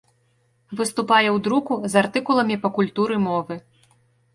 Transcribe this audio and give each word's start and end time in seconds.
Выступае 0.79 1.29
ў 1.35 1.43
друку 1.49 1.73
з 1.91 2.03
артыкуламі 2.03 2.61
па 2.67 2.77
культуры 2.79 3.15
мовы. 3.33 3.65